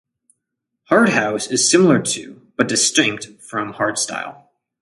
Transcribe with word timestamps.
Hard 0.85 1.09
house 1.09 1.45
is 1.51 1.69
similar 1.69 2.01
to, 2.01 2.41
but 2.57 2.67
distinct 2.67 3.27
from 3.39 3.73
hardstyle. 3.75 4.47